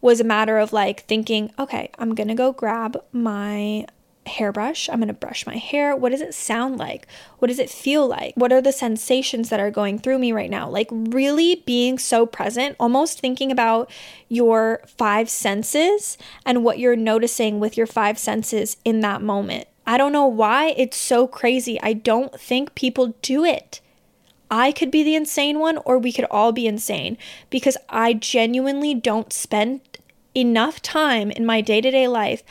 [0.02, 3.86] was a matter of like thinking, okay, I'm gonna go grab my
[4.30, 4.90] hairbrush.
[4.90, 5.96] I'm going to brush my hair.
[5.96, 7.08] What does it sound like?
[7.40, 8.34] What does it feel like?
[8.36, 10.70] What are the sensations that are going through me right now?
[10.70, 13.92] Like, really being so present, almost thinking about
[14.30, 19.68] your five senses and what you're noticing with your five senses in that moment.
[19.86, 21.82] I don't know why it's so crazy.
[21.82, 23.82] I don't think people do it.
[24.52, 27.18] I could be the insane one, or we could all be insane
[27.50, 29.82] because I genuinely don't spend
[30.36, 32.44] enough time in my day to day life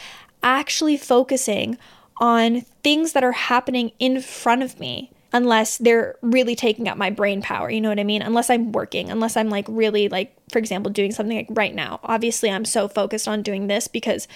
[0.42, 1.78] actually focusing
[2.20, 7.10] on things that are happening in front of me unless they're really taking up my
[7.10, 10.34] brain power you know what i mean unless i'm working unless i'm like really like
[10.50, 14.26] for example doing something like right now obviously i'm so focused on doing this because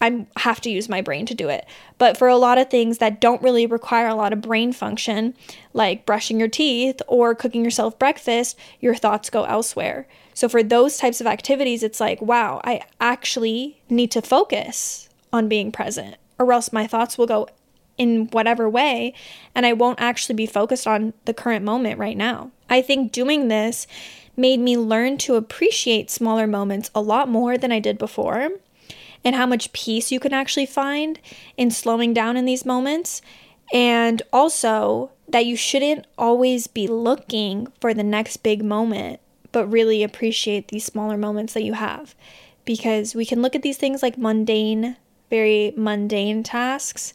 [0.00, 1.66] I have to use my brain to do it.
[1.96, 5.34] But for a lot of things that don't really require a lot of brain function,
[5.72, 10.06] like brushing your teeth or cooking yourself breakfast, your thoughts go elsewhere.
[10.34, 15.48] So for those types of activities, it's like, wow, I actually need to focus on
[15.48, 17.48] being present, or else my thoughts will go
[17.96, 19.14] in whatever way
[19.54, 22.50] and I won't actually be focused on the current moment right now.
[22.68, 23.86] I think doing this
[24.36, 28.50] made me learn to appreciate smaller moments a lot more than I did before
[29.24, 31.20] and how much peace you can actually find
[31.56, 33.22] in slowing down in these moments.
[33.72, 39.20] And also that you shouldn't always be looking for the next big moment,
[39.52, 42.14] but really appreciate these smaller moments that you have.
[42.64, 44.96] Because we can look at these things like mundane,
[45.30, 47.14] very mundane tasks,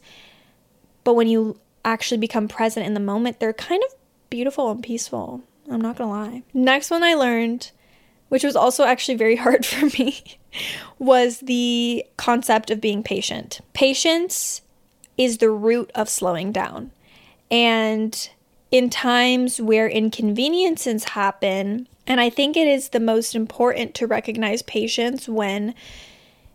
[1.04, 3.94] but when you actually become present in the moment, they're kind of
[4.28, 5.42] beautiful and peaceful.
[5.70, 6.42] I'm not gonna lie.
[6.52, 7.70] Next one I learned,
[8.28, 10.38] which was also actually very hard for me,
[10.98, 13.60] was the concept of being patient.
[13.72, 14.62] Patience
[15.16, 16.90] is the root of slowing down.
[17.50, 18.30] And
[18.70, 24.62] in times where inconveniences happen, and I think it is the most important to recognize
[24.62, 25.74] patience when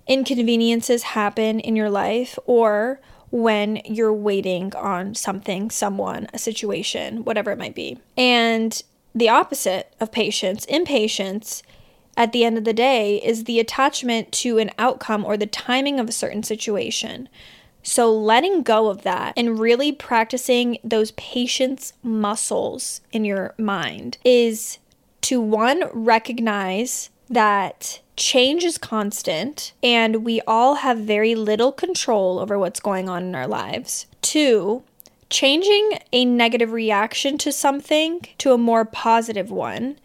[0.08, 3.00] inconveniences happen in your life or
[3.32, 8.00] when you're waiting on something, someone, a situation, whatever it might be.
[8.16, 8.82] And
[9.14, 11.64] the opposite of patience, impatience,
[12.18, 16.00] at the end of the day is the attachment to an outcome or the timing
[16.00, 17.28] of a certain situation.
[17.84, 24.80] So, letting go of that and really practicing those patience muscles in your mind is
[25.22, 32.58] to one, recognize that change is constant and we all have very little control over
[32.58, 34.06] what's going on in our lives.
[34.22, 34.84] Two,
[35.30, 39.98] changing a negative reaction to something to a more positive one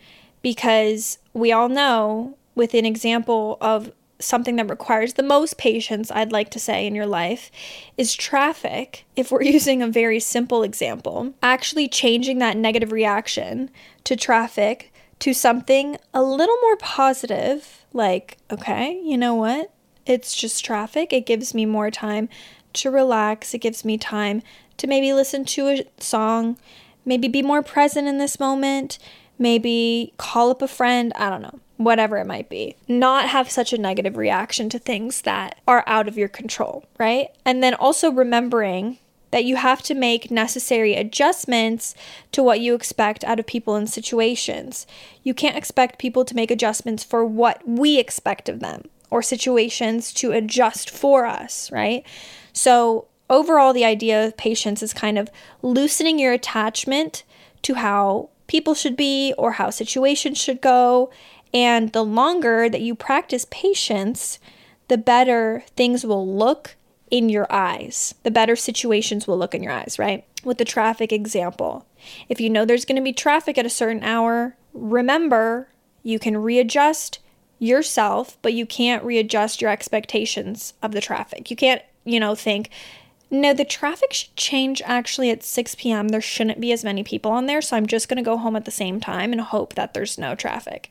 [0.43, 6.33] because we all know with an example of something that requires the most patience, I'd
[6.33, 7.51] like to say, in your life
[7.97, 9.07] is traffic.
[9.17, 13.71] If we're using a very simple example, actually changing that negative reaction
[14.05, 14.90] to traffic
[15.21, 19.73] to something a little more positive, like, okay, you know what?
[20.07, 21.13] It's just traffic.
[21.13, 22.29] It gives me more time
[22.75, 23.55] to relax.
[23.55, 24.43] It gives me time
[24.79, 26.57] to maybe listen to a song,
[27.05, 28.99] maybe be more present in this moment,
[29.39, 32.77] maybe call up a friend, I don't know, whatever it might be.
[32.89, 37.29] Not have such a negative reaction to things that are out of your control, right?
[37.45, 38.99] And then also remembering
[39.31, 41.95] that you have to make necessary adjustments
[42.33, 44.87] to what you expect out of people and situations.
[45.23, 50.13] You can't expect people to make adjustments for what we expect of them or situations
[50.15, 52.05] to adjust for us, right?
[52.53, 55.29] So, overall, the idea of patience is kind of
[55.63, 57.25] loosening your attachment
[57.63, 61.11] to how people should be or how situations should go.
[61.53, 64.39] And the longer that you practice patience,
[64.89, 66.77] the better things will look
[67.11, 68.15] in your eyes.
[68.23, 70.25] The better situations will look in your eyes, right?
[70.45, 71.87] With the traffic example,
[72.29, 75.69] if you know there's going to be traffic at a certain hour, remember
[76.03, 77.19] you can readjust
[77.59, 81.51] yourself, but you can't readjust your expectations of the traffic.
[81.51, 82.71] You can't, you know, think,
[83.31, 86.09] no, the traffic should change actually at 6 p.m.
[86.09, 88.57] There shouldn't be as many people on there, so I'm just going to go home
[88.57, 90.91] at the same time and hope that there's no traffic.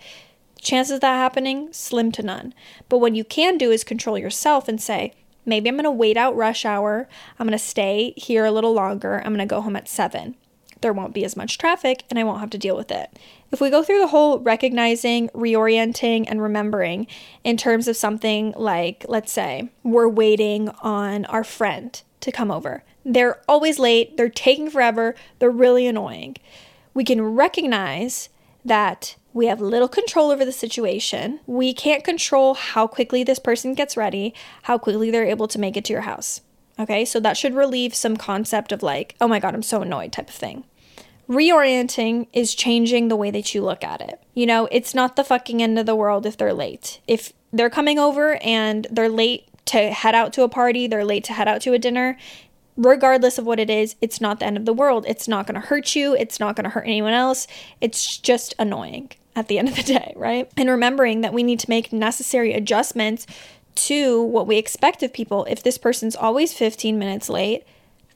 [0.62, 2.54] Chances of that happening, slim to none.
[2.88, 5.14] But what you can do is control yourself and say,
[5.46, 7.08] maybe I'm going to wait out rush hour.
[7.38, 9.20] I'm going to stay here a little longer.
[9.20, 10.36] I'm going to go home at 7.
[10.82, 13.10] There won't be as much traffic and I won't have to deal with it.
[13.52, 17.08] If we go through the whole recognizing, reorienting, and remembering
[17.44, 22.84] in terms of something like, let's say, we're waiting on our friend to come over.
[23.04, 26.38] They're always late, they're taking forever, they're really annoying.
[26.94, 28.30] We can recognize
[28.64, 31.40] that we have little control over the situation.
[31.46, 34.34] We can't control how quickly this person gets ready,
[34.64, 36.42] how quickly they're able to make it to your house.
[36.80, 40.14] Okay, so that should relieve some concept of like, oh my God, I'm so annoyed
[40.14, 40.64] type of thing.
[41.30, 44.20] Reorienting is changing the way that you look at it.
[44.34, 47.02] You know, it's not the fucking end of the world if they're late.
[47.08, 51.24] If they're coming over and they're late to head out to a party, they're late
[51.26, 52.18] to head out to a dinner,
[52.80, 55.06] regardless of what it is, it's not the end of the world.
[55.08, 56.16] It's not going to hurt you.
[56.16, 57.46] It's not going to hurt anyone else.
[57.82, 60.50] It's just annoying at the end of the day, right?
[60.58, 63.28] And remembering that we need to make necessary adjustments
[63.76, 65.46] to what we expect of people.
[65.46, 67.66] If this person's always 15 minutes late,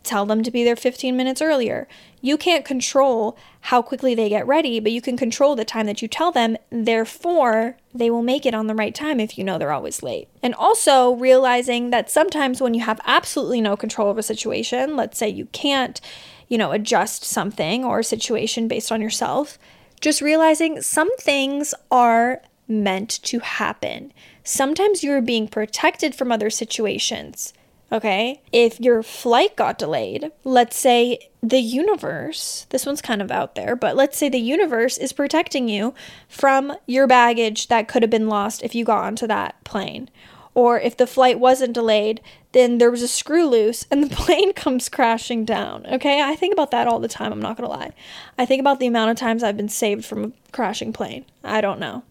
[0.04, 1.88] tell them to be there 15 minutes earlier.
[2.22, 6.02] You can't control how quickly they get ready, but you can control the time that
[6.02, 6.58] you tell them.
[6.70, 10.28] Therefore, they will make it on the right time if you know they're always late.
[10.42, 15.18] And also realizing that sometimes when you have absolutely no control of a situation, let's
[15.18, 16.00] say you can't,
[16.48, 19.58] you know, adjust something or a situation based on yourself,
[20.02, 24.14] just realizing some things are meant to happen.
[24.44, 27.54] Sometimes you're being protected from other situations.
[27.94, 28.42] Okay.
[28.52, 33.76] If your flight got delayed, let's say the universe, this one's kind of out there,
[33.76, 35.94] but let's say the universe is protecting you
[36.28, 40.10] from your baggage that could have been lost if you got onto that plane.
[40.56, 42.20] Or if the flight wasn't delayed,
[42.52, 45.86] then there was a screw loose and the plane comes crashing down.
[45.86, 46.20] Okay.
[46.20, 47.32] I think about that all the time.
[47.32, 47.92] I'm not going to lie.
[48.40, 51.26] I think about the amount of times I've been saved from a crashing plane.
[51.44, 52.04] I don't know.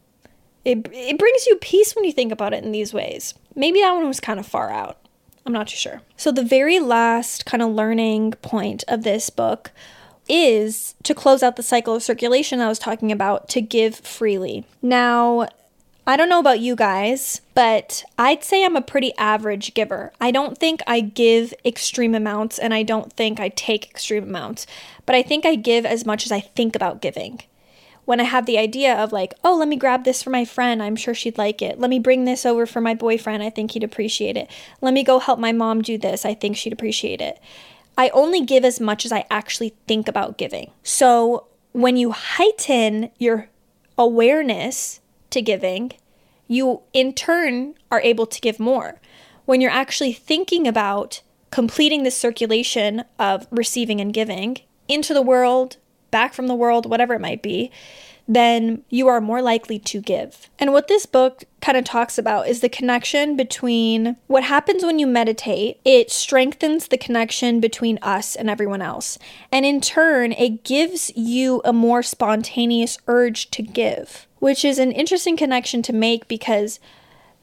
[0.64, 3.34] It, it brings you peace when you think about it in these ways.
[3.56, 5.01] Maybe that one was kind of far out.
[5.44, 6.02] I'm not too sure.
[6.16, 9.72] So, the very last kind of learning point of this book
[10.28, 14.64] is to close out the cycle of circulation I was talking about to give freely.
[14.80, 15.48] Now,
[16.06, 20.12] I don't know about you guys, but I'd say I'm a pretty average giver.
[20.20, 24.66] I don't think I give extreme amounts and I don't think I take extreme amounts,
[25.06, 27.42] but I think I give as much as I think about giving
[28.04, 30.82] when I have the idea of like, oh, let me grab this for my friend,
[30.82, 31.78] I'm sure she'd like it.
[31.78, 34.50] Let me bring this over for my boyfriend, I think he'd appreciate it.
[34.80, 37.38] Let me go help my mom do this, I think she'd appreciate it.
[37.96, 40.72] I only give as much as I actually think about giving.
[40.82, 43.48] So when you heighten your
[43.98, 45.00] awareness
[45.30, 45.92] to giving,
[46.48, 49.00] you in turn are able to give more.
[49.44, 55.76] When you're actually thinking about completing the circulation of receiving and giving into the world,
[56.12, 57.72] back from the world, whatever it might be,
[58.28, 60.48] then you are more likely to give.
[60.58, 64.98] And what this book kind of talks about is the connection between what happens when
[64.98, 65.80] you meditate.
[65.84, 69.18] It strengthens the connection between us and everyone else.
[69.50, 74.92] And in turn, it gives you a more spontaneous urge to give, which is an
[74.92, 76.78] interesting connection to make because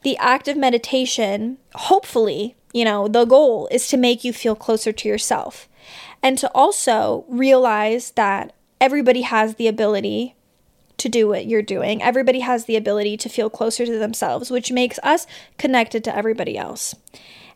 [0.02, 4.92] the act of meditation, hopefully, you know, the goal is to make you feel closer
[4.92, 5.68] to yourself
[6.22, 10.34] and to also realize that everybody has the ability
[10.98, 12.02] to do what you're doing.
[12.02, 15.26] Everybody has the ability to feel closer to themselves, which makes us
[15.58, 16.94] connected to everybody else.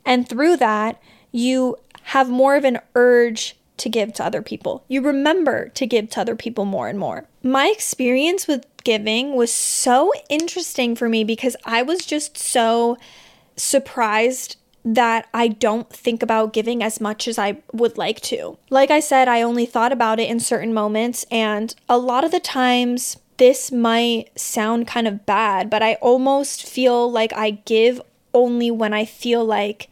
[0.05, 1.01] And through that,
[1.31, 4.85] you have more of an urge to give to other people.
[4.89, 7.27] You remember to give to other people more and more.
[7.43, 12.97] My experience with giving was so interesting for me because I was just so
[13.57, 18.59] surprised that I don't think about giving as much as I would like to.
[18.71, 22.31] Like I said, I only thought about it in certain moments, and a lot of
[22.31, 28.01] the times this might sound kind of bad, but I almost feel like I give
[28.33, 29.89] only when I feel like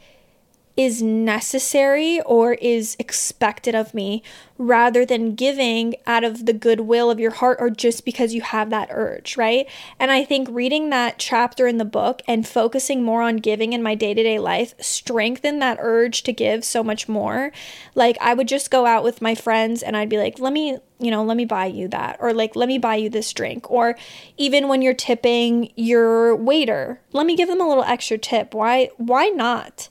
[0.77, 4.23] is necessary or is expected of me
[4.57, 8.71] rather than giving out of the goodwill of your heart or just because you have
[8.71, 9.69] that urge, right?
[9.99, 13.83] And I think reading that chapter in the book and focusing more on giving in
[13.83, 17.53] my day to day life strengthened that urge to give so much more.
[17.95, 20.79] Like, I would just go out with my friends and I'd be like, let me,
[20.99, 23.71] you know, let me buy you that, or like, let me buy you this drink.
[23.71, 23.97] Or
[24.37, 28.55] even when you're tipping your waiter, let me give them a little extra tip.
[28.55, 29.89] Why, why not?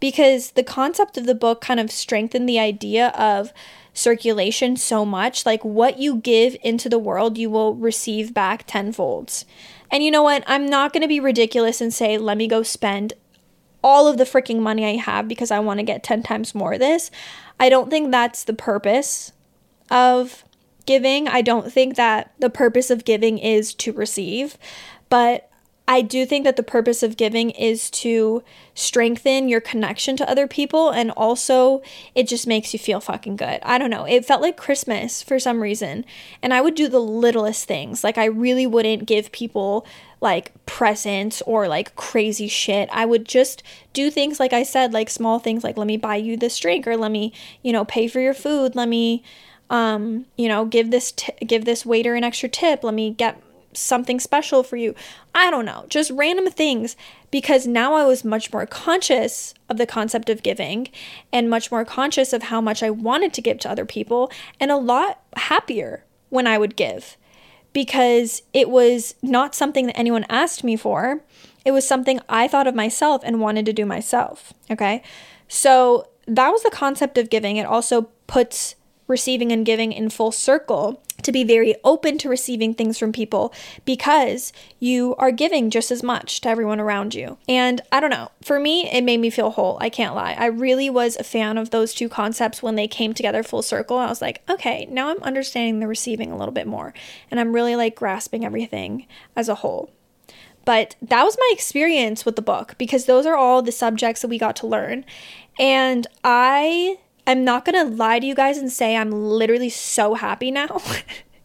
[0.00, 3.52] Because the concept of the book kind of strengthened the idea of
[3.92, 5.44] circulation so much.
[5.44, 9.44] Like what you give into the world, you will receive back tenfolds.
[9.90, 10.44] And you know what?
[10.46, 13.12] I'm not going to be ridiculous and say, let me go spend
[13.82, 16.74] all of the freaking money I have because I want to get 10 times more
[16.74, 17.10] of this.
[17.58, 19.32] I don't think that's the purpose
[19.90, 20.44] of
[20.86, 21.28] giving.
[21.28, 24.56] I don't think that the purpose of giving is to receive,
[25.08, 25.49] but
[25.90, 30.46] I do think that the purpose of giving is to strengthen your connection to other
[30.46, 31.82] people and also
[32.14, 33.58] it just makes you feel fucking good.
[33.64, 34.04] I don't know.
[34.04, 36.04] It felt like Christmas for some reason.
[36.44, 38.04] And I would do the littlest things.
[38.04, 39.84] Like I really wouldn't give people
[40.20, 42.88] like presents or like crazy shit.
[42.92, 46.14] I would just do things like I said, like small things like let me buy
[46.14, 47.32] you this drink or let me,
[47.64, 48.76] you know, pay for your food.
[48.76, 49.24] Let me
[49.70, 52.84] um, you know, give this t- give this waiter an extra tip.
[52.84, 53.40] Let me get
[53.72, 54.94] something special for you.
[55.34, 56.96] I don't know, just random things
[57.30, 60.88] because now I was much more conscious of the concept of giving
[61.32, 64.70] and much more conscious of how much I wanted to give to other people and
[64.70, 67.16] a lot happier when I would give
[67.72, 71.22] because it was not something that anyone asked me for.
[71.64, 74.52] It was something I thought of myself and wanted to do myself.
[74.70, 75.02] Okay.
[75.46, 77.56] So that was the concept of giving.
[77.56, 78.74] It also puts
[79.06, 83.52] receiving and giving in full circle to be very open to receiving things from people
[83.84, 87.38] because you are giving just as much to everyone around you.
[87.48, 89.78] And I don't know, for me, it made me feel whole.
[89.80, 90.34] I can't lie.
[90.38, 93.98] I really was a fan of those two concepts when they came together full circle.
[93.98, 96.94] I was like, okay, now I'm understanding the receiving a little bit more.
[97.30, 99.06] And I'm really like grasping everything
[99.36, 99.90] as a whole.
[100.64, 104.28] But that was my experience with the book because those are all the subjects that
[104.28, 105.04] we got to learn.
[105.58, 106.98] And I
[107.30, 110.82] I'm not to lie to you guys and say I'm literally so happy now.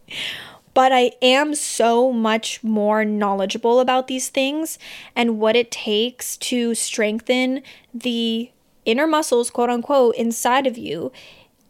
[0.74, 4.80] but I am so much more knowledgeable about these things
[5.16, 7.62] and what it takes to strengthen
[7.94, 8.50] the
[8.84, 11.12] inner muscles, quote unquote, inside of you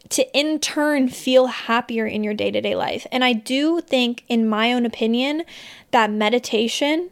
[0.09, 3.05] to in turn feel happier in your day to day life.
[3.11, 5.43] And I do think, in my own opinion,
[5.91, 7.09] that meditation,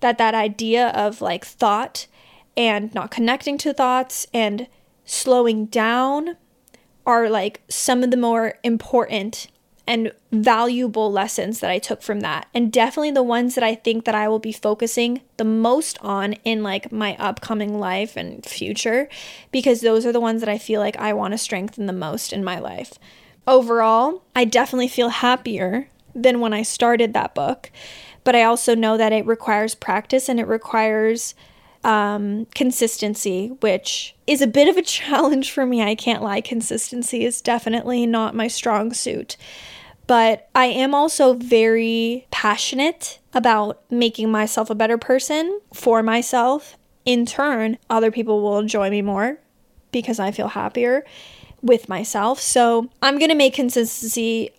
[0.00, 2.06] that that idea of like thought
[2.56, 4.66] and not connecting to thoughts and
[5.06, 6.36] slowing down
[7.06, 9.48] are like some of the more important
[9.86, 12.48] and valuable lessons that I took from that.
[12.52, 16.32] And definitely the ones that I think that I will be focusing the most on
[16.44, 19.08] in like my upcoming life and future
[19.52, 22.32] because those are the ones that I feel like I want to strengthen the most
[22.32, 22.94] in my life.
[23.46, 27.70] Overall, I definitely feel happier than when I started that book,
[28.24, 31.36] but I also know that it requires practice and it requires
[31.86, 35.82] um, consistency, which is a bit of a challenge for me.
[35.82, 36.42] I can't lie.
[36.42, 39.36] Consistency is definitely not my strong suit.
[40.08, 46.76] But I am also very passionate about making myself a better person for myself.
[47.04, 49.38] In turn, other people will enjoy me more
[49.92, 51.04] because I feel happier
[51.62, 52.40] with myself.
[52.40, 54.50] So I'm going to make consistency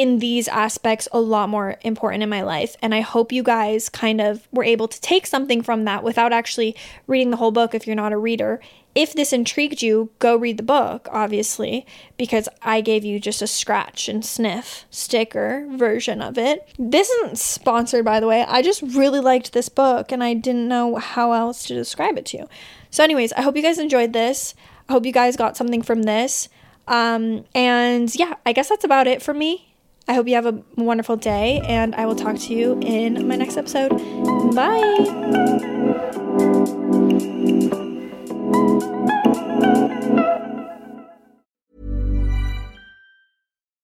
[0.00, 2.74] in these aspects a lot more important in my life.
[2.80, 6.32] And I hope you guys kind of were able to take something from that without
[6.32, 6.74] actually
[7.06, 8.60] reading the whole book if you're not a reader.
[8.94, 11.84] If this intrigued you, go read the book, obviously,
[12.16, 16.66] because I gave you just a scratch and sniff sticker version of it.
[16.78, 18.46] This isn't sponsored, by the way.
[18.48, 22.24] I just really liked this book and I didn't know how else to describe it
[22.26, 22.48] to you.
[22.88, 24.54] So, anyways, I hope you guys enjoyed this.
[24.88, 26.48] I hope you guys got something from this.
[26.88, 29.69] Um, and yeah, I guess that's about it for me.
[30.10, 33.36] I hope you have a wonderful day, and I will talk to you in my
[33.36, 33.90] next episode.
[34.56, 35.60] Bye.